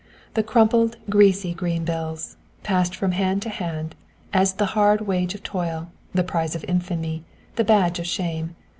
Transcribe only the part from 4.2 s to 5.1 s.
as the hard